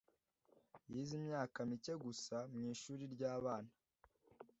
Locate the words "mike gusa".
1.69-2.37